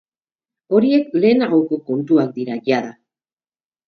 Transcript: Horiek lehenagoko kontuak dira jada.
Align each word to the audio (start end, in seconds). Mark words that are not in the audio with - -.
Horiek 0.77 1.11
lehenagoko 1.25 1.79
kontuak 1.89 2.31
dira 2.39 2.57
jada. 2.71 2.91